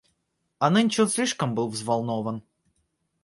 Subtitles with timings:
[0.57, 2.41] А нынче он слишком был взволнован.